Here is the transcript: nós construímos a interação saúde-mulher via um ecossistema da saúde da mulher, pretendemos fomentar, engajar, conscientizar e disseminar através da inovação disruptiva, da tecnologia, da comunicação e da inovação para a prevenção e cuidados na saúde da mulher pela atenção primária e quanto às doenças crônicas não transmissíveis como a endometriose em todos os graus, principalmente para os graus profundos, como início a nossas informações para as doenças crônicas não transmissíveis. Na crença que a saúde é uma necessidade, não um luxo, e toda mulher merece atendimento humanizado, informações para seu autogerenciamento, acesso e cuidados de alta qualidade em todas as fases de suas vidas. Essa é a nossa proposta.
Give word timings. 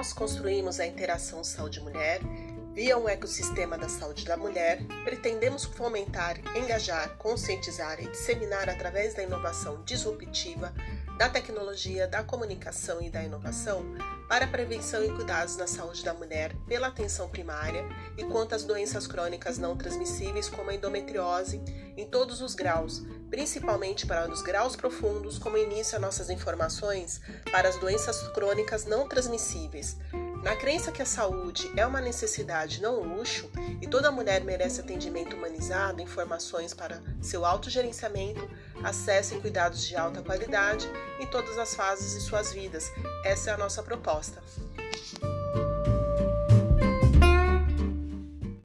nós 0.00 0.14
construímos 0.14 0.80
a 0.80 0.86
interação 0.86 1.44
saúde-mulher 1.44 2.22
via 2.72 2.96
um 2.96 3.06
ecossistema 3.06 3.76
da 3.76 3.86
saúde 3.86 4.24
da 4.24 4.34
mulher, 4.34 4.80
pretendemos 5.04 5.66
fomentar, 5.66 6.38
engajar, 6.56 7.18
conscientizar 7.18 8.02
e 8.02 8.08
disseminar 8.08 8.70
através 8.70 9.12
da 9.12 9.22
inovação 9.22 9.84
disruptiva, 9.84 10.72
da 11.18 11.28
tecnologia, 11.28 12.08
da 12.08 12.24
comunicação 12.24 13.02
e 13.02 13.10
da 13.10 13.22
inovação 13.22 13.84
para 14.26 14.46
a 14.46 14.48
prevenção 14.48 15.04
e 15.04 15.12
cuidados 15.12 15.58
na 15.58 15.66
saúde 15.66 16.02
da 16.02 16.14
mulher 16.14 16.56
pela 16.66 16.86
atenção 16.86 17.28
primária 17.28 17.84
e 18.16 18.24
quanto 18.24 18.54
às 18.54 18.64
doenças 18.64 19.06
crônicas 19.06 19.58
não 19.58 19.76
transmissíveis 19.76 20.48
como 20.48 20.70
a 20.70 20.74
endometriose 20.74 21.60
em 21.94 22.06
todos 22.06 22.40
os 22.40 22.54
graus, 22.54 23.02
principalmente 23.30 24.06
para 24.06 24.28
os 24.28 24.42
graus 24.42 24.74
profundos, 24.74 25.38
como 25.38 25.56
início 25.56 25.96
a 25.96 26.00
nossas 26.00 26.28
informações 26.28 27.20
para 27.50 27.68
as 27.68 27.76
doenças 27.76 28.20
crônicas 28.34 28.84
não 28.84 29.08
transmissíveis. 29.08 29.96
Na 30.42 30.56
crença 30.56 30.90
que 30.90 31.02
a 31.02 31.06
saúde 31.06 31.70
é 31.76 31.86
uma 31.86 32.00
necessidade, 32.00 32.80
não 32.80 33.00
um 33.00 33.16
luxo, 33.16 33.50
e 33.80 33.86
toda 33.86 34.10
mulher 34.10 34.42
merece 34.42 34.80
atendimento 34.80 35.36
humanizado, 35.36 36.00
informações 36.00 36.72
para 36.72 37.02
seu 37.20 37.44
autogerenciamento, 37.44 38.48
acesso 38.82 39.34
e 39.34 39.40
cuidados 39.40 39.86
de 39.86 39.94
alta 39.96 40.22
qualidade 40.22 40.90
em 41.20 41.26
todas 41.26 41.58
as 41.58 41.74
fases 41.74 42.14
de 42.14 42.20
suas 42.20 42.52
vidas. 42.54 42.90
Essa 43.22 43.50
é 43.50 43.52
a 43.52 43.58
nossa 43.58 43.82
proposta. 43.82 44.42